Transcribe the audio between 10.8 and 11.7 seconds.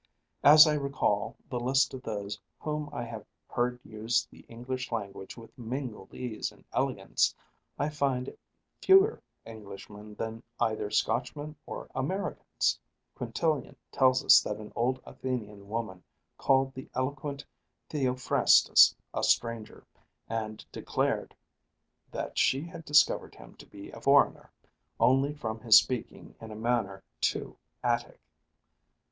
Scotchmen